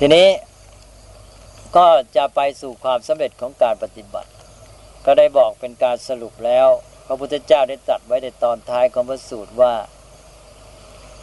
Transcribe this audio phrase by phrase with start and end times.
[0.00, 0.28] ทีนี้
[1.76, 4.30] ก็จะไปสู่ความสำเร็จของการปฏิบัติ
[5.04, 6.68] ก็ได้บอกเป็นการสรุปแล้ว
[7.06, 9.74] พระพุทธเจ้าได้ตรัสไว้ในตอนท้ายของพระสูตรว่า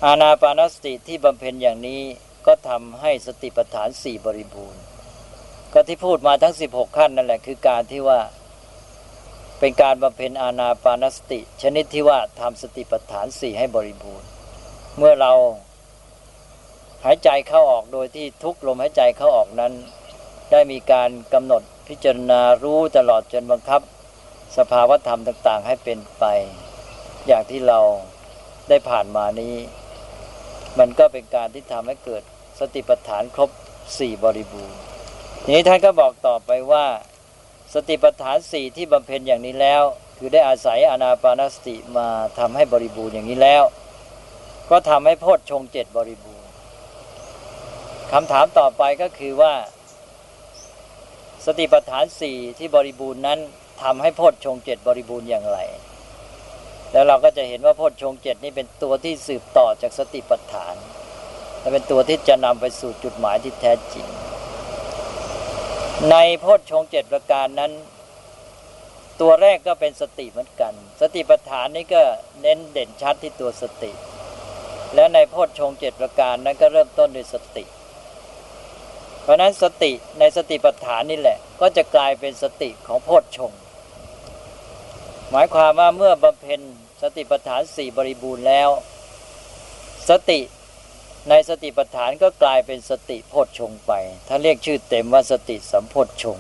[0.06, 2.02] อาณาปานสติที่บำเพ็ญอย่างนี้
[2.48, 4.82] ก็ทำให้สติปัฏฐานสี่บริบูรณ์
[5.74, 8.20] ก็ที่พูดมาทั้ง 16 ขั้นนั่นแหละคือการที่ว่า
[9.60, 14.28] เป็นการบำเพ็ญอาณาปานสติ ชนิดที่ว่าทำสติปัฏฐานสี่ให้บริบูรณ์
[14.98, 15.34] เมื่อเรา
[17.06, 19.74] หายใจเข้าออกโดยที่ทุกลมหายใจเข้าออกนั้น
[20.52, 23.82] ได้มีการกำหนดพิจารณารู้ตลอดจนบังคับ
[24.58, 26.26] สภาวธรรมต่าง ๆ ให้เป็นไป
[27.28, 27.80] อย่างที่เรา
[28.70, 29.56] ได้ผ่านมานี้
[30.80, 32.24] มันก็เป็นการที่ทำให้เกิด
[32.60, 33.50] สติปัฏฐานครบ
[34.00, 34.78] สี่บริบูรณ์
[35.44, 36.86] ทีนี้ท่านก็บอกต่อไปว่า
[37.74, 39.84] สติปัฏฐานสี่ที่บำเพ็ญอย่างนี้แล้ว
[40.18, 42.08] คือได้อาศัยอนาปานสติมา
[42.40, 43.64] ทำให้บริบูรณ์อย่างนี้แล้ว
[44.70, 46.33] ก็ทำให้โพชฌงเจ็ดบริบูรณ์
[48.18, 49.54] คำถามต่อไปก็คือว่า
[51.46, 53.40] สติปัฏฐานสี่ที่บริบูรณ์นั้น
[53.84, 55.60] ทำให้โพชฌงเจ็ดบริบูรณ์อย่างไร
[56.92, 60.76] แล้วเราก็จะเห็นว่าโพชฌงเจ็ดนี่เป็นตัวที่สืบต่อจากสติปัฏฐาน
[61.60, 64.08] และเป็นตัวที่จะนำไปสู่จุดหมายที่แท้จริง
[66.12, 67.72] ในโพชฌงเจ็ดประการนั้น
[69.22, 72.04] ตัวแรกก็เป็นสติเหมือนกัน สติปัฏฐานนี่ก็
[72.42, 73.92] เน้นเด่นชัดที่ตัวสติ
[74.96, 77.66] แล้วในโพชฌงเจ็ดประการนั้นก็เริ่มต้นด้วยสติ
[79.24, 83.52] เพราะนั้นสติในสติปัฏฐานนี่แหละ ก็จะกลายเป็นสติของโพชฌง
[85.32, 86.62] หมายความว่าเมื่อบำเพ็ญ
[87.02, 88.70] สติปัฏฐานสี่บริบูรณ์แล้ว
[90.10, 90.40] สติ
[91.30, 93.92] ในสติปัฏฐานก็กลายเป็นสติโพชฌงไป
[94.28, 96.38] ถ้าเรียกชื่อเต็มว่าสติสัมโพชฌง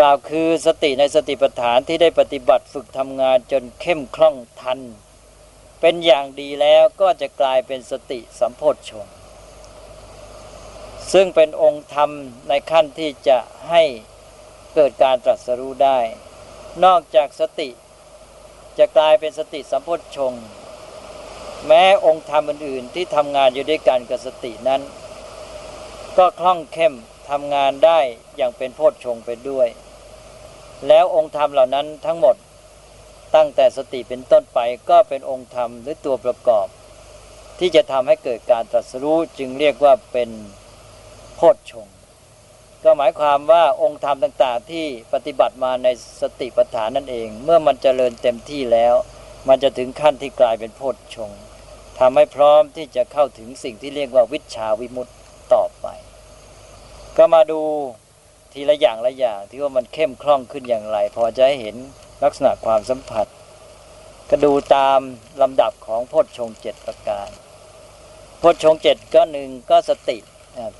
[0.00, 4.80] กล่าวคือสติในสติปัฏฐานที่ได้ปฏิบัติฝึกทำงานจนเข้มคล่องทัน
[5.80, 9.06] เป็นอย่างดีแล้วก็จะกลายเป็นสติสัมโพชฌง
[11.12, 12.10] ซึ่งเป็นองค์ธรรม
[12.48, 13.38] ในขั้นที่จะ
[13.70, 13.82] ให้
[14.74, 15.98] เกิดการตรัสรู้ได้
[16.84, 17.68] นอกจากสติ
[18.78, 20.32] จะกลายเป็นสติสัมโพชฌง
[21.66, 24.82] แม้องค์ธรรมอื่น ๆ ที่ทำงานอยู่ด้วยกันกับสตินั้น
[26.18, 26.94] ก็คล่องเข้ม
[27.30, 28.00] ทำงานได้
[28.36, 29.68] อย่างเป็นโพชฌงไปด้วย
[30.88, 32.36] แล้วองค์ธรรมเหล่านั้นทั้งหมด
[33.34, 34.58] ตั้งแต่สติเป็นต้นไป
[34.90, 36.66] ก็เป็นองค์ธรรมหรือตัวประกอบ
[37.58, 40.30] ที่จะทำให้เกิดการตรัสรู้จึงเรียกว่าเป็น
[41.46, 41.88] โพชง
[42.84, 45.88] ก็หมายความว่าองค์ธรรมต่าง ๆ ที่ปฏิบัติมาใน
[46.20, 48.94] สติปัฏฐานนั่นเอง เมื่อมันจเจริญเต็มที่แล้ว
[49.48, 51.30] มันจะถึงขั้นที่กลายเป็นโพชฌง
[51.98, 55.16] ทำให้พร้อมที่จะเข้าถึงสิ่งที่เรียกว่าวิชาวิมุตต์
[55.54, 55.86] ต่อไป
[57.16, 57.60] ก็มาดู
[58.52, 61.76] ทีละอย่างละอย่างที่ว่ามันเข้มคล่องขึ้นอย่างไร พอจะให้เห็น
[62.22, 63.26] ลักษณะความสัมผัส
[64.30, 64.98] ก็ดูตาม
[65.42, 67.28] ลำดับของโพชฌงเจ็ดประการ
[68.38, 70.18] โพชฌงเจ็ดก็หนึ่งก็สติ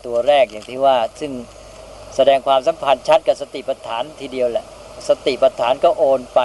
[0.05, 1.33] ตัวแรกอย่างที่ว่าซึ่ง
[2.17, 4.67] แสดงความสัมพันธ์ชัดกับสติปัฏฐานทีเดียวแหละ
[5.09, 6.41] สติปัฏฐานก็โอนไป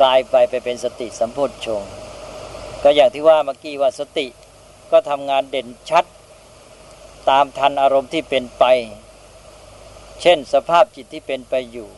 [0.00, 1.82] กลายไปไปเป็นสติสัมโพชฌง
[2.82, 4.26] ก็อย่างที่ว่าเมื่อกี้ว่าสติ
[4.92, 6.04] ก็ทำงานเด่นชัด
[7.30, 8.64] ตามทันอารมณ์ที่เป็นไป
[10.22, 11.88] เช่นสภาพจิตที่เป็นไปอยู่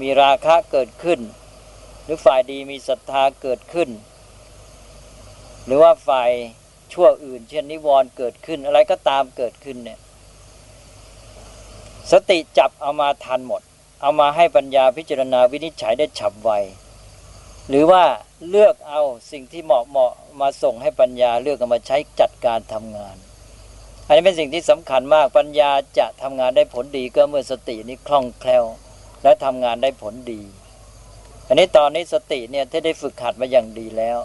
[0.00, 1.20] มีราคะเกิดขึ้น
[2.04, 3.90] หรือฝ่ายดีมีศรัทธาเกิดขึ้น
[5.66, 6.30] หรือว่าฝ่าย
[6.94, 9.98] ชั่วอื่น เช่นนิวรณ์เกิดขึ้นอะไรก็ตามเกิดขึ้นเนี่ย
[12.12, 13.62] สติจับเอามาทันหมด
[14.02, 16.50] เอามาให้ปัญญาพิจารณาวินิจฉัยได้ฉับไว
[17.68, 18.02] หรือว่า
[18.48, 23.16] เลือกเอาสิ่งที่เหมาะเหมาะมาส่งให้ปัญญาเลือกเอามาใช้จัดการทำงาน
[24.06, 28.64] อันนี้เป็นสิ่งที่สำคัญมากปัญญาจะทำงานได้ผลดีก็เมื่อสตินี้คล่องแคล่ว
[29.22, 30.42] และทำงานได้ผลดี
[31.48, 34.18] อันนี้ตอนนี้สติเนี่ยที่ได้ฝึกขัดมาอย่างดีแล้ว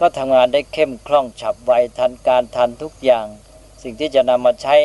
[0.00, 3.26] ก็ทำงานได้เข้มคล่องฉับไวทันการทันทุกอย่าง
[3.82, 4.76] สิ่งที่จะนำมาใช้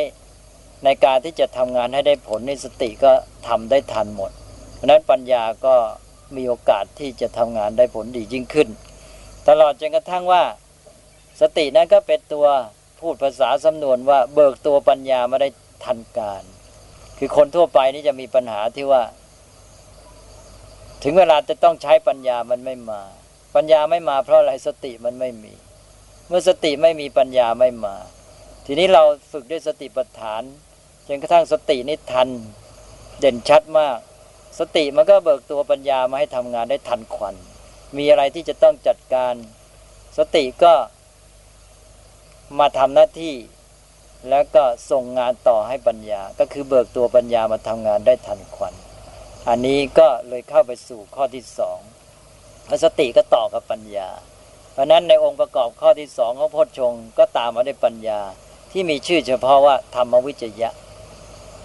[0.84, 3.12] ในการที่จะทำงานให้ได้ผลในสติก็
[3.48, 4.30] ทำได้ทันหมด
[4.74, 5.74] เพราะนั้นปัญญาก็
[6.36, 8.68] มีโอกาสที่จะทำงานได้ผลดียิ่งขึ้น
[9.48, 10.42] ตลอดจนกระทั่งว่า
[11.40, 12.46] สตินั้นก็เป็นตัว
[13.00, 15.48] พูดภาษาสำนวนว่าเบิกตัวปัญญามาได้
[15.84, 16.42] ทันการ
[17.18, 19.02] คือคนทั่วไปนี่จะมีปัญหาที่ว่า
[21.02, 23.02] ถึงเวลาจะต้องใช้ปัญญามันไม่มา
[23.56, 25.54] ปัญญาไม่มาเพราะอะไรสติมันไม่มี
[26.28, 27.96] เมื่อสติไม่มีปัญญาไม่มา
[28.66, 30.42] ทีนี้เราฝึกด้วยสติปัฏฐาน
[31.08, 32.28] จนกระทั่งสตินี่ทัน
[33.18, 33.98] เด่นชัดมาก
[34.58, 37.34] สติมันก็เบิกตัวปัญญามาให้ทำงานได้ทันควัน
[37.96, 39.34] มีอะไรที่จะต้องจัดการ
[40.18, 40.74] สติก็
[42.58, 43.34] มาทำหน้าที่
[44.28, 48.74] แล้วก็ส่งงานต่อให้ปัญญา ก็คือเบิกตัวปัญญามาทำงานได้ทันควัน
[49.48, 51.80] อันนี้ก็เลยเข้าไปสู่ข้อที่สอง
[52.66, 54.08] แล้วสติก็ต่อกับปัญญา
[54.72, 58.20] เพราะนั้นในองค์ประกอบข้อที่สองของพจชงก็ตามมาด้วยปัญญา
[58.72, 60.70] ที่มีชื่อเฉพาะว่าธรรมวิจยะ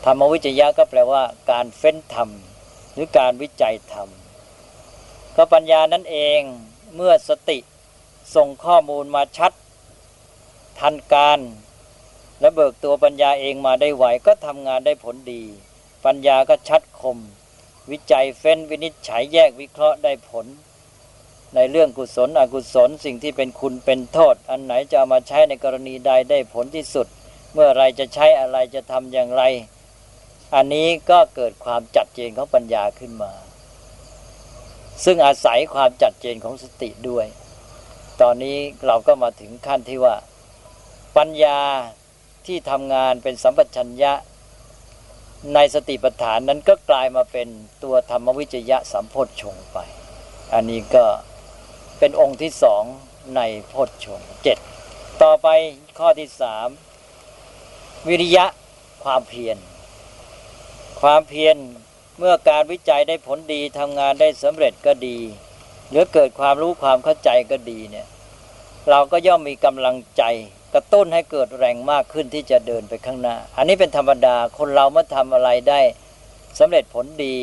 [0.05, 2.29] ธรรมวิจยะก็แปลว่า การเฟ้นธรรม
[2.93, 4.09] หรือการวิจัยธรรม
[5.35, 6.41] ก็ปัญญานั่นเอง
[6.95, 7.57] เมื่อสติ
[8.35, 9.51] ส่งข้อมูลมาชัด
[10.79, 11.39] ทันการ
[12.39, 15.43] และเบิกตัวปัญญาเองมาได้ไหวก็ทำงานได้ผลดี
[16.05, 17.17] ปัญญาก็ชัดคม
[17.91, 20.45] วิจัยเฟ้นวินิจฉัยแยกวิเคราะห์ได้ผล
[21.55, 27.07] ในเรื่องกุศลอกุศลสิ่งที่เป็นคุณเป็นโทษ อันไหนจะามาใช้ในกรณีใดได้ผลที่สุด
[27.53, 29.43] เมื่อไรจะใช้อะไรจะทำอย่างไร
[30.55, 33.31] อันนี้ก็เกิดความจัดเจนของปัญญาขึ้นมา
[35.03, 37.25] ซึ่งอาศัยความจัดเจนของสติด้วย
[38.21, 38.57] ตอนนี้
[38.87, 40.15] เราก็มาถึงขั้นที่ว่า
[41.17, 41.59] ปัญญา
[42.45, 44.13] ที่ทำงานเป็นสัมปชัญญะ
[45.53, 47.47] ในสติปัฏฐานนั้นก็กลายมาเป็น
[47.83, 49.77] ตัวธรรมวิจยะสัมโพธชงไป
[50.53, 51.05] อันนี้ก็
[52.03, 52.83] เป็นองค์ที่สอง
[53.35, 54.57] ในพธชงเจ็ด
[55.23, 55.47] ต่อไป
[55.99, 56.67] ข้อที่สาม
[58.07, 58.45] วิริยะ
[59.03, 59.57] ความเพียร
[61.01, 61.55] ความเพียร
[62.19, 65.17] เมื่อการวิจัยได้ผลดีทำงานได้สำเร็จก็ดี
[65.89, 68.07] หรือเกิดความรู้ความเข้าใจก็ดีเนี่ย
[68.89, 70.23] เราก็ย่อมมีกำลังใจ
[70.73, 75.81] กระตุ้นให้เกิดแรงมากขึ้นที่จะเดินไปข้างหน้า อันนี้เป็นธรรมดาคนเราเมื่อทำอะไรได้
[76.59, 77.37] สำเร็จผลดี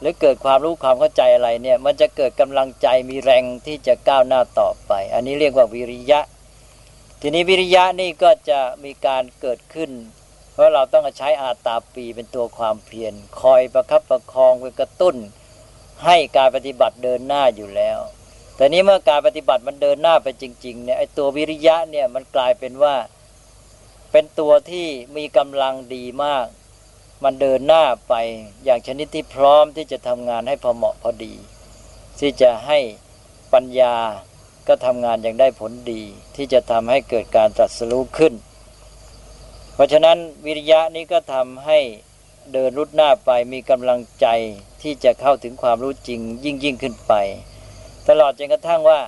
[0.00, 6.20] หรือเกิดความรู้ความเข้าใจอะไรเนี่ยมันจะเกิดกำลังใจมีแรงที่จะก้าวหน้าต่อไป อันนี้เรียกว่าวิริยะ
[7.20, 9.90] ทีนี้วิริยะนี่ก็จะมีการเกิดขึ้น
[10.52, 15.16] เพราะเราต้องใช้อาตาปีเป็นตัวความเพียรคอยประคับประคองเป็นกระตุ้น
[16.04, 17.98] ให้การปฏิบัติเดินหน้าอยู่แล้ว
[18.56, 22.94] แต่นี้เมื่อการปฏิบัติมันเดินหน้าไปจริงๆเนี่ยไอตัววิริยะเนี่ยมันกลายเป็นว่า
[24.12, 24.86] เป็นตัวที่
[25.16, 26.46] มีกำลังดีมาก
[27.24, 28.14] มันเดินหน้าไป
[28.64, 31.34] อย่างชนิดที่พร้อมที่จะทำงานให้พอเหมาะพอดี
[32.20, 32.78] ที่จะให้
[33.52, 33.94] ปัญญา
[34.68, 36.02] ก็ทำงานอย่างได้ผลดี
[36.36, 38.34] ที่จะทำให้เกิดการตรัสรู้ขึ้น
[39.74, 41.78] เพราะฉะนั้นวิริยะนี้ก็ทำให้
[42.52, 44.26] เดินรุดหน้าไปมีกำลังใจ
[44.82, 47.12] ที่จะเข้าถึงความรู้จริงยิ่งยิ่งขึ้นไป
[48.08, 49.00] ตลอดจนกระทั่งว่า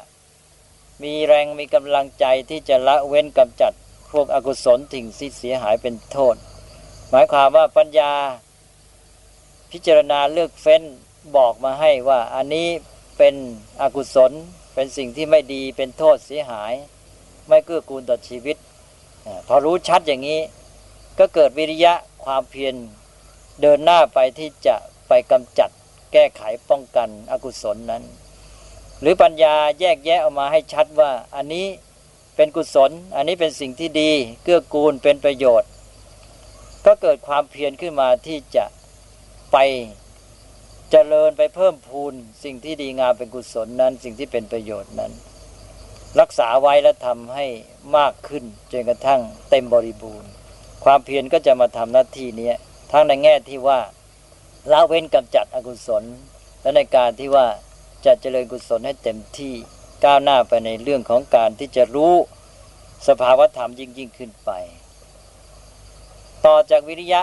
[1.02, 3.72] มีแรงมีกำลังใจที่จะละเว้นกำจัด
[4.12, 6.36] พวกอกุศลสิ่งที่เสียหายเป็นโทษ
[7.14, 8.12] หมายความว่าปัญญา
[9.72, 10.82] พิจารณาเลือกเฟ้น
[11.36, 12.68] บอกมาให้ว่าอันนี้
[13.18, 13.34] เป็น
[13.80, 14.32] อกุศล
[14.74, 16.72] เป็นสิ่งที่ไม่ดีเป็นโทษเสียหาย
[17.48, 18.56] ไม่เกื้อกูลต่อชีวิต
[19.46, 20.40] พอรู้ชัดอย่างนี้
[21.18, 21.94] ก็เกิดวิริยะ
[22.24, 22.74] ความเพียร
[23.60, 24.76] เดินหน้าไปที่จะ
[25.08, 25.70] ไปกำจัด
[26.12, 28.02] แก้ไขป้องกันอกุศลนั้น
[29.00, 31.66] หรือปัญญาแยกแยะออกมาให้ชัดว่าอันนี้
[32.36, 34.10] เป็นกุศล อันนี้เป็นสิ่งที่ดี
[34.42, 35.71] เกื้อกูลเป็นประโยชน์
[36.86, 38.64] ก็เกิดความเพียรขึ้นมาที่จะ
[39.52, 39.56] ไป
[40.90, 42.14] เจริญไปเพิ่มพูน
[42.44, 45.12] สิ่งที่ดีงามเป็นกุศลนั้น สิ่งที่เป็นประโยชน์นั้น
[46.20, 47.46] รักษาไว้และทำให้
[47.96, 49.20] มากขึ้นจนกระทั่ง
[49.50, 50.30] เต็มบริบูรณ์
[50.84, 52.50] ความเพียรก็จะมาทำหน้าที่นี้
[52.92, 53.80] ทั้งในแง่ที่ว่า
[54.72, 56.04] ละเว้นกำจัดอกุศล
[56.62, 57.46] และในการที่ว่า
[58.06, 59.54] จะเจริญกุศลให้เต็มที่
[60.04, 62.14] ก้าวหน้าไปในเรื่องของการที่จะรู้
[63.08, 64.50] สภาวธรรมยิ่งยิ่งขึ้นไป
[66.48, 67.22] ต่อจากวิริยะ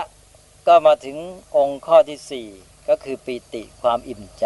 [0.67, 1.17] ก็มาถึง
[1.57, 2.47] องค์ข้อที่สี่
[2.89, 4.45] ก็คือปีติความอิ่มใจ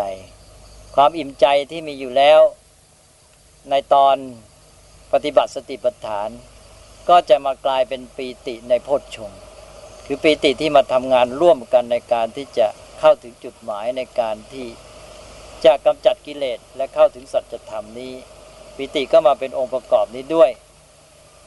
[0.96, 2.42] ความอิ่มใจที่มีอยู่แล้ว
[3.70, 4.16] ในตอน
[5.14, 6.30] ปฏิบัติสติปัฏฐาน
[7.10, 9.32] ก็จะมากลายเป็นปีติในโพชฌง
[10.06, 12.68] คือปีติที่มาทำงานร่วมกันในการที่จะ
[13.00, 14.68] เข้าถึงจุดหมายในการที่
[15.66, 18.14] จะกำจัดกิเลสและเข้าถึงสัจธรรมนี้
[18.76, 20.52] ปีติก็มาเป็นองค์ประกอบนี้ด้วย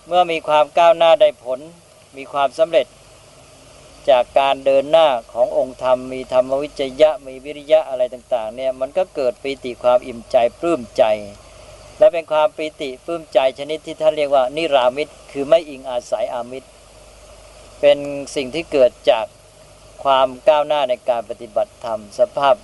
[0.07, 1.61] เมื่อมีความก้าวหน้าได้ผล
[2.17, 2.87] มีความสำเร็จ
[4.11, 11.05] จากการเดินหน้าขององค์ธรรม มีธรรมวิจยะมีวิริยะอะไรต่างๆเนี่ยมันก็เกิดปีติความอิ่มใจปลื้มใจ
[11.99, 16.69] และเป็นความปีติปลื้มใจชนิดที่ท่านเรียกว่านิรามิตคือไม่อิงอาศัยอามิตร
[17.81, 17.99] เป็น
[18.35, 19.27] สิ่งที่เกิดจาก
[20.05, 22.57] ความก้าวหน้าในการปฏิบัติธรรม สภาพ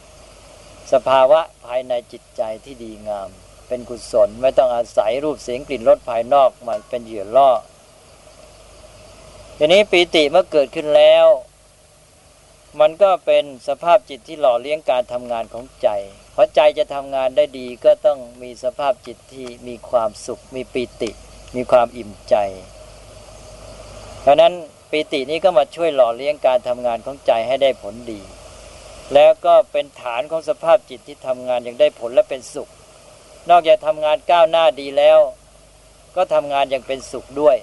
[0.93, 3.29] สภาวะภายในจิตใจที่ดีงาม
[3.69, 7.51] เป็นกุศลไม่ต้องอาศัยรูปเสียงกลิ่นรสภายนอกมาเป็นเหยื่อล่อ
[9.64, 11.26] ทีนี้ปีติเมื่อเกิดขึ้นแล้ว
[12.81, 15.88] มันก็เป็นสภาพจิตที่หล่อเลี้ยงการทำงานของใจ
[16.33, 21.11] เพราะใจจะทำงานได้ดีก็ต้องมีสภาพจิตที่มีความสุข มีปีติ
[21.57, 22.35] มีความอิ่มใจ
[24.23, 24.52] เพราะนั้น
[24.90, 28.21] ปีตินี้ก็มาช่วยหล่อเลี้ยงการทำงานของใจให้ได้ผลดี
[29.14, 32.69] แล้วก็เป็นฐานของสภาพจิตที่ทำงานอย่างได้ผลและเป็นสุข
[33.50, 35.19] นอกจากทำงานก้าวหน้าดีแล้ว
[36.16, 37.59] ก็ทำงานอย่างเป็นสุขด้วย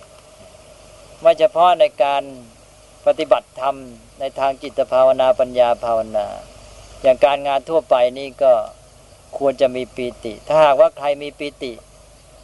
[1.21, 2.23] ไม่เฉพาะในการ
[3.05, 3.75] ปฏิบัติธรรม
[4.19, 6.27] ในทางจิตภาวนาปัญญาภาวนา
[7.01, 8.53] อย่างการงานทั่วไปนี่ก็
[9.37, 11.73] ควรจะมีปีติ ถ้าหากว่าใครมีปีติ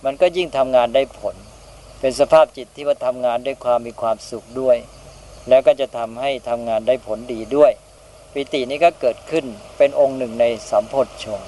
[0.05, 1.35] มันก็ยิ่งทำงานได้ผล
[1.99, 4.77] เป็นสภาพจิตที่ว่าทำงานด้วยความมีความสุขด้วย
[5.49, 7.71] แล้วก็จะทำให้ทำงานได้ผลดีด้วย
[8.33, 9.45] ปิตินี้ก็เกิดขึ้น
[9.77, 11.41] เป็นองค์หนึ่งในสัมโพธชง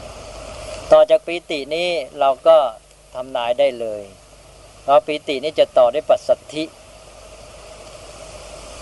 [0.91, 1.88] ต่อจากปิตินี้
[2.19, 2.57] เราก็
[3.15, 4.01] ทำนายได้เลย
[4.84, 6.63] เพราะปิตินี้จะต่อด้วยปัสสัทธิ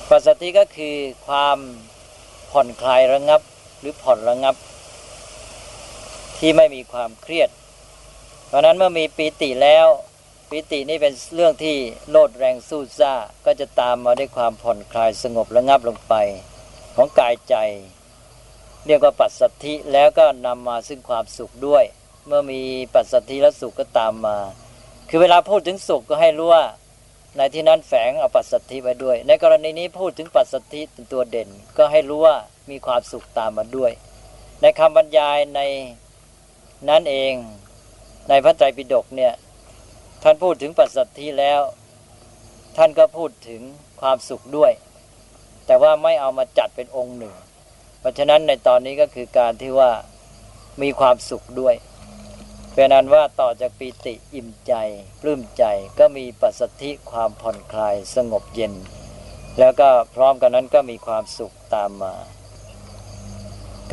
[0.09, 0.95] ปัสสัทธิก็คือ
[1.27, 1.57] ความ
[2.51, 3.41] ผ่อนคลายระงับ
[3.79, 4.55] หรือผ่อนระงับ
[6.37, 7.49] ที่ไม่มีความเครียด
[8.47, 9.87] เพราะนั้นเมื่อมีปีติแล้ว
[10.49, 11.75] ปีตินี่เป็นเรื่องที่
[12.09, 13.13] โลดแรงสู้ซ่า
[13.45, 16.13] ก็จะตามมาด้วยความผ่อนคลายสงบระงับลงไป
[16.95, 17.55] ของกายใจ
[18.85, 21.83] เรียกว่าปัสสัทธิแล้วก็นำมาซึ่งความสุขด้วย
[22.27, 22.61] เมื่อมี
[22.93, 24.37] ปัสสัทธิและสุขก็ตามมา
[25.09, 26.65] คือเวลาพูดถึงสุขก็ให้รู้ว่า
[27.37, 32.35] ในที่นั้นแฝงเอาปัสสัทธิไว้ด้วย ในกรณีนี้พูดถึงปัสสัทธิเป็นตัวเด่น ก็ให้รู้ว่า
[32.69, 33.91] มีความสุขตามมาด้วย
[34.61, 35.61] ในคำบรรยายใน
[36.89, 37.33] นั้นเอง
[38.29, 39.33] ในพระไตรปิฎกเนี่ย
[40.23, 41.61] ท่านพูดถึงปัสสัทธิแล้ว
[42.77, 43.61] ท่านก็พูดถึง
[44.01, 44.71] ความสุขด้วย
[45.65, 47.35] แต่ว่าไม่เอามาจัดเป็นองค์หนึ่ง
[47.99, 49.91] เพราะฉะนั้นในตอนนี้ก็คือการที่ว่า
[50.81, 51.75] มีความสุขด้วย
[52.77, 54.73] เป็นนั้นว่าต่อจากปีติอิ่มใจ
[55.21, 55.63] ปลื้มใจ
[55.99, 58.73] ก็มีปัสสธิความผ่อนคลายสงบเย็น
[59.59, 62.15] แล้วก็พร้อมกันนั้นก็มีความสุขตามมา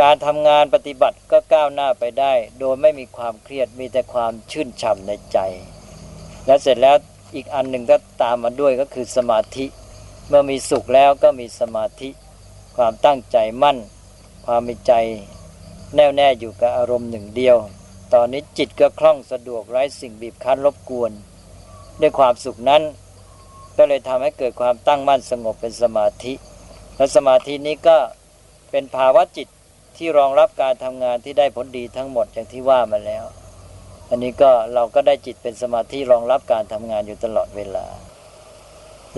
[0.00, 5.38] การทำงานปฏิบัติก็ก้าวหน้าไปได้ โดยไม่มีความเครียดมีแต่ความชื่นฉ่ำในใจ
[6.46, 6.96] แล้วเสร็จแล้ว
[7.34, 9.66] อีกอันหนึ่งก็ตามมาด้วยก็คือสมาธิ
[10.28, 12.08] เมื่อมีสุขแล้วก็มีสมาธิ
[12.76, 13.78] ความตั้งใจมั่น
[14.46, 14.92] ความมีใจ
[15.94, 17.56] แน่วแน่อยู่กับอารมณ์หนึ่งเดียว
[18.14, 21.12] ตอนนี้จิตก็คล่องสะดวกไร้สิ่งบีบคั้นรบกวน
[22.00, 22.82] ด้วยความสุขนั้น
[23.76, 26.32] ก็เลยทำให้เกิดความตั้งมั่นสงบเป็นสมาธิ
[26.96, 27.96] และสมาธินี้ก็
[28.70, 29.48] เป็นภาวะจิต
[29.96, 33.24] ที่รองรับการทำงานที่ได้ผลดีทั้งหมดอย่างที่ว่ามาแล้ว
[34.10, 37.86] อันนี้ก็เราก็ได้จิตเป็นสมาธิรองรับการทำงานอยู่ตลอดเวลา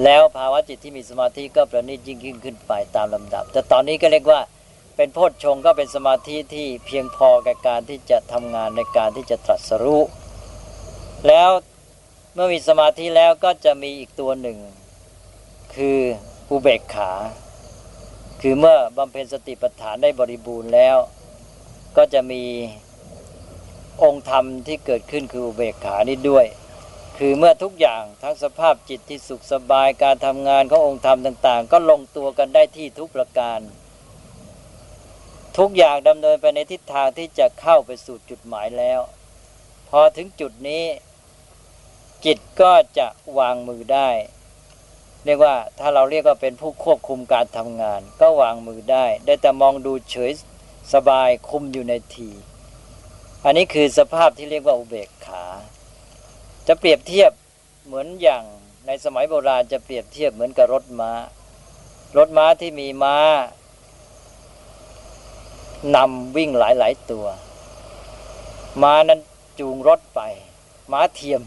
[0.05, 4.41] แล้วภาวะจิตที่มีสมาธิก็ประณีตยิ่งยิ่งขึ้นไปตามลำดับ แต่ตอนนี้ก็เรียกว่า
[4.97, 10.03] เป็นโพชฌงก็เป็นสมาธิที่เพียงพอแก่การที่จะทำงานในการที่จะตรัสรู้
[11.29, 11.51] แล้ว
[12.35, 14.59] เมื่อมีสมาธิแล้วก็จะมีอีกตัวหนึ่ง
[15.75, 16.01] คือ
[16.51, 17.13] อุเบกขา
[18.41, 20.97] คือเมื่อบำเพ็ญสติปัฏฐานได้บริบูรณ์แล้ว
[21.97, 22.43] ก็จะมี
[24.03, 26.47] องค์ธรรมที่เกิดขึ้นคืออุเบกขานี้ด้วย
[27.19, 33.61] คือเมื่อทุกอย่างทั้งสภาพจิตที่สุขสบายการทำงานขององค์ธรรมต่าง ๆ ก็ลงตัวกันได้ที่ทุกประการ
[35.59, 39.01] ทุกอย่างดำเนินไปในทิศทางที่จะเข้าไปสู่จุดหมายแล้ว
[39.89, 40.85] พอถึงจุดนี้
[42.25, 43.07] จิตก็จะ
[43.39, 44.11] วางมือได้
[45.25, 50.33] เรียกว่าถ้าเราเรียกว่าเป็นผู้ควบคุมการทำงาน ก็วางมือได้ ได้แต่มองดูเฉย
[50.95, 52.31] สบายคุมอยู่ในที
[53.45, 55.45] อันนี้คือสภาพที่เรียกว่าอุเบกขา
[56.69, 57.33] จะเปรียบเทียบ
[57.87, 58.45] เหมือนอย่าง
[58.87, 61.13] ในสมัยโบราณจะเปรียบเทียบเหมือนกับรถมา้า
[62.17, 63.17] รถม้าที่มีม้า
[65.97, 67.27] นำวิ่งหลายหลายตัว
[68.83, 69.21] ม้านั้น
[69.59, 70.21] จูงรถไป
[70.93, 71.43] ม้าเทียม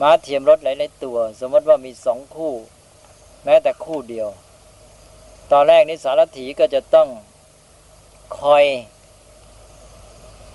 [0.00, 2.54] ม้าเทียมรถหลายหลายตัว สมมติว่ามีสองคู่
[3.44, 4.28] แม้แต่คู่เดียว
[5.52, 7.08] ตอนแรกนี้สารถีก็จะต้อง
[8.40, 8.64] คอย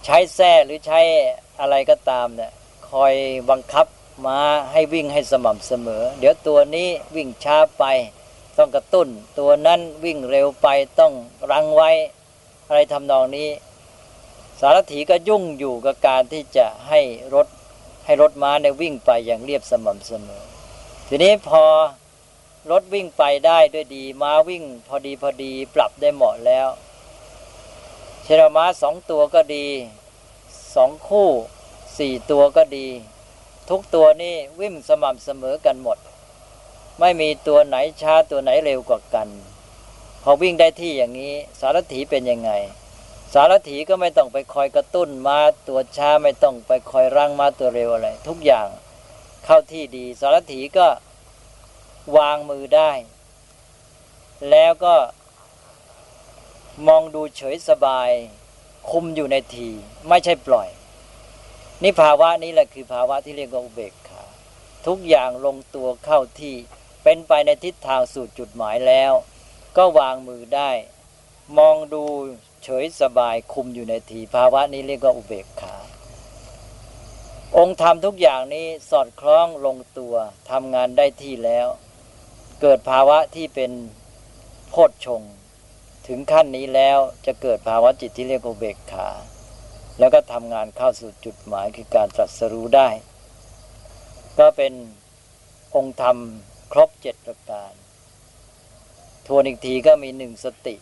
[0.06, 1.02] ใช้แส้หรือใช้
[1.60, 2.52] อะไรก็ตามเนี่ย
[2.92, 3.14] คอย
[3.50, 3.86] บังคับ
[4.26, 4.40] ม้า
[4.72, 7.84] ให้วิ่งให้สม่ำเสมอ เดี๋ยวตัวนี้วิ่งช้าไป
[8.58, 9.08] ต้องกระตุ้น
[9.40, 10.68] ตัวนั้นวิ่งเร็วไป
[11.00, 11.14] ต้อง
[11.52, 11.92] รังไว้
[12.72, 13.50] อะไรทำนองนี้
[14.60, 17.00] สารถีก็ยุ่งอยู่กับการที่จะให้
[17.34, 17.48] รถ
[18.06, 20.44] ให้รถม้าเนี่ยวิ่งไปอย่างเรียบสม่ำเสมอ
[21.08, 21.64] ทีนี้พอ
[22.72, 26.68] รถวิ่งไปได้ด้วยดีม้าวิ่ง พอดีพอดีปรับได้เหมาะแล้ว
[28.24, 29.68] เชนม้าสองตัวก็ดี
[30.76, 31.30] สองคู่
[31.98, 32.88] สี่ตัวก็ดี
[33.70, 35.98] ทุกตัวนี่วิ่งสม่ำเสมอกันหมด
[37.00, 39.30] ไม่มีตัวไหนช้าตัวไหนเร็วกว่ากัน
[40.24, 42.52] พอวิ่งได้ที่อย่างนี้ สารถีเป็นยังไง
[43.34, 48.68] สารถีก็ไม่ต้องไปคอยกระตุ้นมาตัวช้าไม่ต้องไปคอยรั้งมาตัวเร็วอะไร ทุกอย่าง
[49.46, 50.88] เข้าที่ดี สารถีก็
[52.18, 52.92] วางมือได้
[54.50, 54.96] แล้วก็
[56.88, 58.10] มองดูเฉยสบาย
[58.90, 59.70] คุมอยู่ในที
[60.10, 60.70] ไม่ใช่ปล่อย
[61.84, 64.24] นี่ภาวะนี้แหละคือภาวะที่เรียกว่าอุเบกขา
[64.88, 66.56] ทุกอย่างลงตัวเข้าที่
[67.04, 69.14] เป็นไปในทิศทางสู่จุดหมายแล้ว
[69.78, 70.72] ก็วางมือได้
[71.58, 72.04] มองดู
[72.64, 75.76] เฉยสบายคุมอยู่ในทีภาวะนี้เรียกว่าอุเบกขา
[77.58, 80.16] องค์ธรรมทุกอย่างนี้สอดคล้องลงตัว
[80.52, 81.68] ทำงานได้ที่แล้ว
[82.62, 83.72] เกิดภาวะที่เป็น
[84.70, 85.22] โพชฌง
[86.08, 89.10] ถึงขั้นนี้แล้วจะเกิดภาวะจิตที่เรียกว่าเบกขา
[90.00, 92.90] แล้วก็ทำงานเข้าสู่จุดหมายคือการตรัสรู้ได้
[94.40, 94.74] ก็เป็น
[95.76, 96.18] องค์ธรรม
[96.72, 97.71] ครบเจ็ดประการ
[99.28, 100.76] ทวนอีกทีก็มีหนึ่งสติ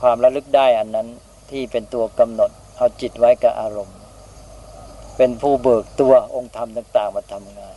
[0.00, 1.08] ความระลึกได้อันนั้น
[1.50, 3.98] ที่เป็นตัวกำหนด เอาจิตไว้กับอารมณ์
[5.16, 7.76] เป็นผู้เบิกตัวองค์ธรรมต่าง ๆ มาทำงาน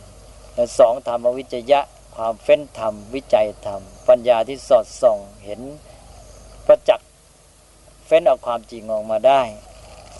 [0.54, 1.80] และสองธรรมวิจยะ
[2.16, 5.60] ความเฟ้นธรรม วิจัยธรรม ปัญญาที่สอดส่องเห็น
[6.66, 7.08] ประจักษ์
[8.06, 9.42] เฟ้นเอาความจริงออกมาได้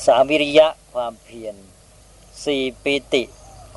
[0.06, 1.56] สามวิริยะความเพียร
[2.44, 3.22] สี่ปีติ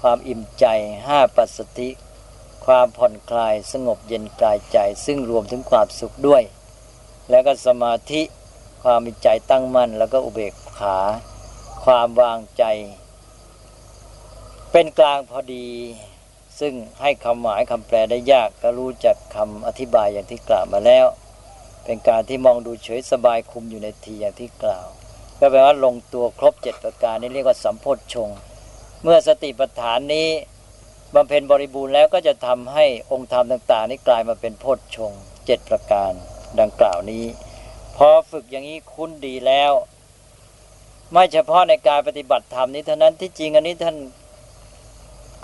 [0.01, 0.65] ความอิ่มใจ
[1.07, 1.89] ห้าปัสสติ
[2.65, 6.43] ความผ่อนคลายสงบเย็นกายใจ ซึ่งรวมถึงความสุขด้วย
[7.29, 8.21] แล้วก็สมาธิ
[8.83, 10.97] ความมีใจตั้งมั่น แล้วก็อุเบกขา
[11.85, 12.63] ความวางใจ
[14.71, 15.67] เป็นกลางพอดี
[16.59, 21.05] ซึ่งให้คำหมายคำแปลได้ยากก็รู้จักคำอธิบายอย่างที่กล่าวมาแล้ว
[21.85, 24.87] เป็นการที่มองดูเฉยสบายคุมอยู่ในทีอย่างที่กล่าว
[25.39, 28.29] ก็แปลว่าลงตัวครบเจ็ดประการนี้เรียกว่าสัมโพธชง
[29.03, 30.27] เมื่อสติปัฏฐานนี้
[31.15, 35.11] บำเพ็ญบริบูรณ์แล้วก็จะทำให้องค์ธรรมต่าง ๆ นี้กลายมาเป็นโพชฌง
[35.45, 36.11] เจ็ดประการ
[36.59, 37.25] ดังกล่าวนี้
[37.97, 39.71] พอฝึกอย่างนี้คุ้นดีแล้ว
[41.11, 43.97] ไม่เฉพาะในการปฏิบัติธรรมนี้เท่านั้นที่จริงอันนี้ท่าน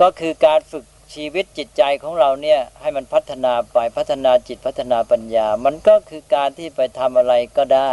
[0.01, 7.91] ก็คือการฝึกชีวิตจิตใจของเราเนี่ยให้มันพัฒนาไปพัฒนาจิตพัฒนาปัญญา มันก็คือการที่ไปทำอะไรก็ได้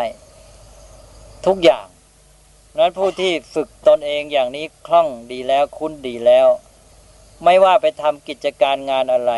[1.47, 1.87] ทุกอย่าง
[2.79, 6.49] นั้นผู้ที่ฝึกตนเองอย่างนี้คล่องดีแล้วคุ้นดีแล้ว
[7.45, 9.33] ไม่ว่าไปทำกิจการงานอะไร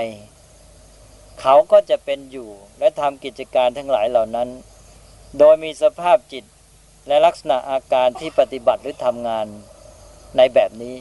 [1.40, 4.48] เขาก็จะเป็นอยู่และทำกิจการทั้งหลายเหล่านั้น
[5.38, 6.44] โดยมีสภาพจิต
[7.08, 9.46] และลักษณะอาการที่ปฏิบัติหรือทำงาน
[10.36, 10.96] ในแบบนี้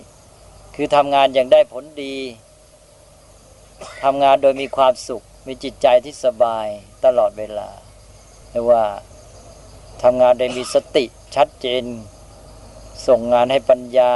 [0.76, 2.16] คือทำงานอย่างได้ผลดี
[4.04, 6.68] ทำงานโดยมีความสุข มีจิตใจที่สบาย
[7.06, 7.70] ตลอดเวลา
[8.52, 8.86] เรียกว่า
[10.04, 11.84] ทำงานโดยมีสติชัดเจน
[13.08, 14.12] ส่งงานให้ปัญญา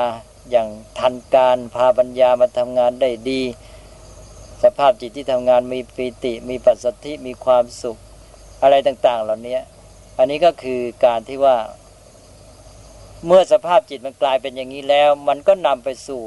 [0.52, 3.42] อย่างทันการพาปัญญามาทำงานได้ดี
[4.64, 7.98] สภาพจิตที่ทำงานมีปีติมีปัสสติมีความสุข
[8.62, 9.58] อะไรต่าง ๆ เหล่านี้
[10.18, 11.58] อันนี้ก็คือการที่ว่า
[13.26, 16.24] เมื่อสภาพจิตมันกลายเป็นอย่างนี้แล้ว มันก็นำไปสู่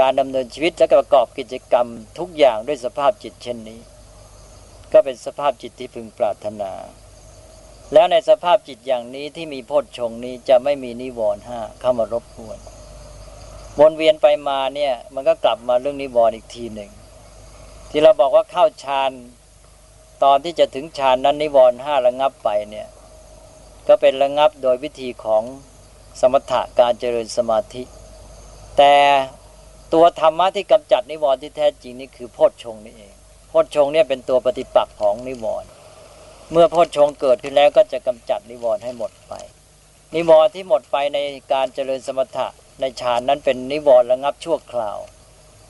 [0.00, 1.86] การดำเนินชีวิตและประกอบกิจกรรม
[2.18, 3.80] ทุกอย่างด้วยสภาพจิตเช่นนี้
[4.92, 6.72] ก็เป็นสภาพจิตที่พึงปรารถนา
[7.92, 12.58] แล้วในสภาพจิตอย่างนี้ที่มีโพชฌงนี้จะไม่มีนิวรณ์ห้าเข้ามารบกวน
[13.80, 16.90] วนเวียนไปมาเนี่ย มันก็กลับมาเรื่องนิวรณ์อีกทีหนึ่ง
[17.90, 19.10] ที่เราบอกว่าเข้าฌาน
[20.22, 22.86] ตอนที่จะถึงฌานนั้นนิวรณ์ห้าระงับไปเนี่ย
[23.88, 25.42] ก็เป็นระงับโดยวิธีของ
[26.20, 27.82] สมถะการเจริญสมาธิ
[28.78, 28.94] แต่
[29.92, 33.14] ตัวธรรมะที่กำจัดนิวรณ์ที่แท้จริงนี่คือโพชฌงนี่เอง
[33.48, 35.68] โพชฌงเนี่ยเป็นตัวปฏิปักษ์ของนิวรณ์
[36.52, 39.34] เมื่อโพชฌงเกิดขึ้นแล้วก็จะกำจัดนิวรณ์ให้หมดไป
[40.14, 41.18] นิวรณ์ที่หมดไปใน
[41.52, 42.48] การเจริญสมถะ
[42.80, 44.98] ในฌานนั้นเป็นนิวรณ์ระงับชั่วคราว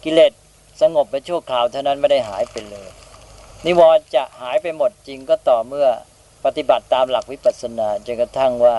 [0.05, 0.33] กิเลส
[0.81, 2.89] สงบไปชั่วคราวเท่านั้นไม่ได้หายไปเลย
[3.67, 5.89] นิวรณ์จะหายไปหมดจริงก็ต่อเมื่อ
[6.45, 8.77] ปฏิบัติตามหลักวิปัสสนาจนกระทั่งว่า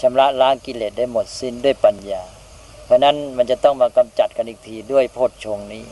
[0.00, 2.22] ชำระล้างกิเลสได้หมดสิ้นด้วยปัญญา
[2.84, 5.84] เพราะนั้นมันจะต้องมากำจัดกันอีกทีด้วยโพชฌงนี้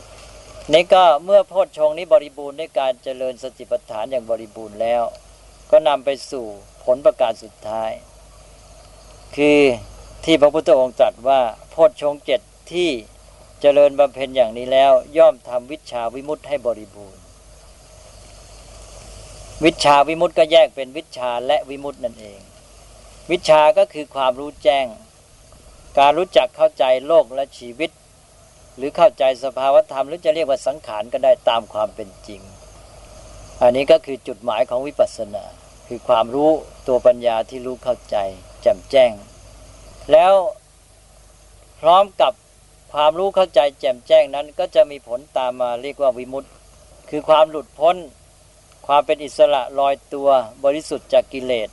[0.73, 5.03] นี่ก็เมื่อโพชฌงนี้บริบูรณ์ด้วยการเจริญสติปัฏฐานอย่างบริบูรณ์แล้ว
[5.71, 6.45] ก็นำไปสู่
[6.85, 7.91] ผลประการสุดท้าย
[9.35, 9.59] คือ
[10.23, 12.89] ที่พระพุทธองค์ตรัสว่าโพชฌงเจ็ดที่
[13.61, 17.23] เจริญบำเพ็ญอย่างนี้แล้ว ย่อมทำวิชาวิมุตให้บริบูรณ์
[19.65, 22.39] วิชาวิมุตก็แยกเป็นวิชาและวิมุตนั่นเอง
[23.31, 24.85] วิชาก็คือความรู้แจ้ง
[25.99, 27.91] การรู้จักเข้าใจโลกและชีวิต
[28.77, 32.41] หรือเข้าใจสภาวธรรมหรือจะเรียกว่าสังขารก็ได้ตามความเป็นจริง
[33.61, 35.43] อันนี้ก็คือจุดหมายของวิปัสสนา
[35.87, 36.49] คือความรู้
[36.87, 38.17] ตัวปัญญาที่รู้เข้าใจ
[38.61, 39.11] แจ่มแจ้ง
[40.11, 40.33] แล้ว
[41.81, 42.33] พร้อมกับ
[42.93, 46.51] ความรู้เข้าใจแจ่มแจ้งนั้น ก็จะมีผลตามมาเรียกว่าวิมุตต์
[47.09, 47.95] คือความหลุดพ้น
[48.87, 50.29] ความเป็นอิสระลอยตัว
[50.63, 51.69] บริสุทธิ์จากกิเลส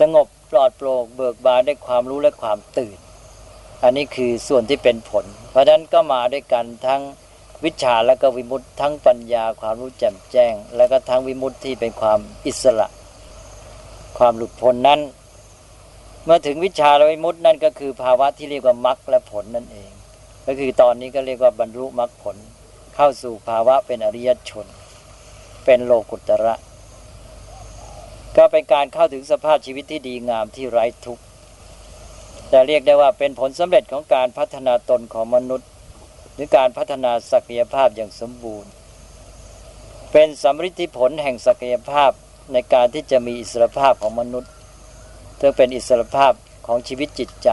[0.00, 2.98] สงบปลอดโปร่งเบิกบานด้วยความรู้และความตื่น
[3.82, 7.02] อันนี้คือส่วนที่เป็นผล เพราะฉะนั้นก็มาด้วยกันทั้ง
[7.64, 12.88] วิชาและก็วิมุตต์ทั้งปัญญาความรู้แจ่มแจ้ง และก็ทั้งวิมุตต์ที่เป็นความอิสระ
[14.18, 15.00] ความหลุดพ้นนั้น
[16.24, 19.90] เมื่อถึงวิชาลวิมุตตินั่นก็คือภาวะที่เรียกว่ามรรคและผลนั่นเอง
[20.46, 22.36] ก็คือตอนนี้ก็เรียกว่าบรรลุมรรคผล
[22.94, 24.66] เข้าสู่ภาวะเป็นอริยชน
[25.64, 26.54] เป็นโลกุตระ
[28.36, 31.22] ก็เป็นการเข้าถึงสภาพชีวิตที่ดีงามที่ไร้ทุกข์
[32.52, 35.68] จะเรียกได้ว่าเป็นผลสำเร็จของการพัฒนาตนของมนุษย์
[36.34, 38.70] หรือการพัฒนาศักยภาพอย่างสมบูรณ์
[40.12, 42.10] เป็นสำริดที่ผลแห่งศักยภาพ
[42.52, 44.50] ในการที่จะมีอิสรภาพของมนุษย์
[45.40, 46.32] ซึ่งเป็นอิสรภาพ
[46.66, 47.50] ของชีวิตจิตใจ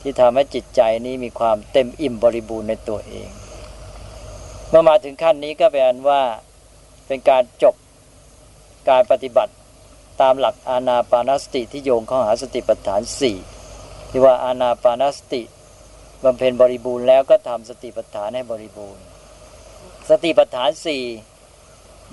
[0.00, 3.28] ที่ทำให้จิตใจนี้มีความเต็มอิ่มบริบูรณ์ในตัวเอง
[4.68, 6.22] เมื่อมาถึงขั้นนี้ก็แปลว่า
[7.06, 7.74] เป็นการจบ
[8.88, 9.52] การปฏิบัติ
[10.20, 13.36] ตามหลักอานาปานสติที่โยงเข้าหาสติปัฏฐานสี่
[14.10, 15.42] ที่ว่าอานาปานสติ
[16.24, 19.04] บำเพ็ญบริบูรณ์แล้วก็ทำสติปัฏฐานให้บริบูรณ์
[20.10, 21.02] สติปัฏฐานสี่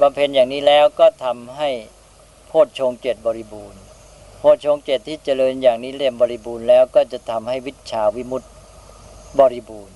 [0.01, 1.69] บำเพ็ญอย่างนี้แล้วก็ทำให้
[2.47, 3.81] โพชฌงเจตบริบูรณ์
[4.41, 8.47] พชงเจตที่เจริญอย่างนี้เรียมบริบูรณ์แล้วก็จะทำให้วิชาวิมุตติ
[9.39, 9.95] บริบูรณ์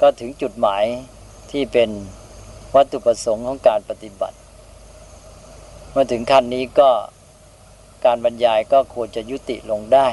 [0.00, 0.84] ก็ถึงจุดหมาย
[1.50, 1.90] ที่เป็น
[2.74, 4.36] วัตถุประสงค์ของการปฏิบัติ
[5.90, 6.90] เมื่อถึงขั้นนี้ก็
[8.04, 10.08] การบรรยายก็ควรจะยุติลงได้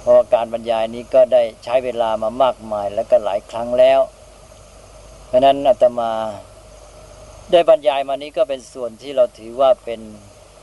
[0.00, 4.00] เพราะการบรรยายนี้ก็ได้ใช้เวลามามากมายและก็หลายครั้งแล้ว
[5.26, 6.12] เพราะนั้นอาตมา
[7.50, 10.00] ได้บรรยายมานี้ก็เป็นส่วนที่เราถือว่าเป็น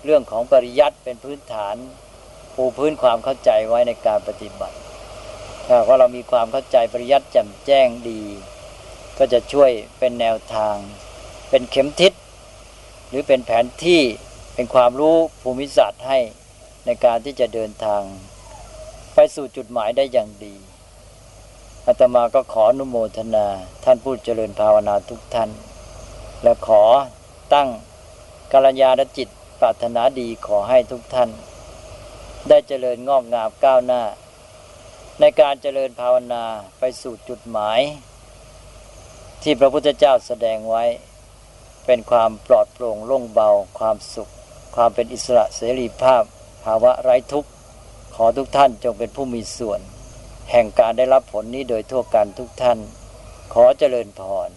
[0.05, 1.75] เรื่องของปริยัติเป็นพื้นฐาน
[2.55, 4.77] ปูพื้นความเข้าใจไว้ในการปฏิบัติ
[5.67, 8.21] ถ้าว่าเรามีความเข้าใจปริยัติแจ่มแจ้งดี
[9.17, 10.75] ก็จะช่วยเป็นแนวทาง
[11.49, 12.13] เป็นเข็มทิศ
[13.09, 14.01] หรือเป็นแผนที่
[14.55, 16.19] เป็นความรู้ภูมิศาสตร์ให้
[16.85, 18.01] ในการที่จะเดินทาง
[19.13, 20.55] ไปสู่จุดหมายได้อย่างดี
[21.85, 23.47] อาตมาก็ขออนุโมทนา
[23.83, 25.49] ท่านผู้เจริญภาวนาทุกท่าน
[26.43, 26.83] และขอ
[27.53, 27.69] ตั้ง
[28.51, 31.29] กัลยาณจิต ปรารถนาดีขอให้ทุกท่าน
[32.49, 34.03] ได้เจริญงอกงามก้าวหน้า
[35.19, 36.43] ในการเจริญภาวนา
[36.79, 37.79] ไปสู่จุดหมาย
[39.41, 40.83] ที่พระพุทธเจ้าแสดงไว้
[41.85, 44.31] เป็นความปลอดโปร่งโล่งเบา ความสุข
[44.75, 46.23] ความเป็นอิสระเสรีภาพ
[46.65, 47.49] ภาวะไร้ทุกข์
[48.15, 49.79] ขอทุกท่านจงเป็นผู้มีส่วน
[50.51, 52.79] แห่งการได้รับผลนี้โดยทั่วกันทุกท่าน
[53.53, 54.49] ขอเจริญพร